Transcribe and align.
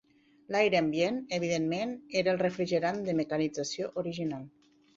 L'aire 0.53 0.79
ambient, 0.79 1.19
evidentment, 1.37 1.93
era 2.23 2.33
el 2.33 2.41
refrigerant 2.45 3.05
de 3.11 3.17
mecanització 3.21 3.95
original. 4.07 4.53